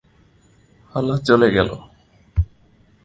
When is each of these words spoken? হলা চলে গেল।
হলা 0.93 1.15
চলে 1.27 1.47
গেল। 1.51 1.69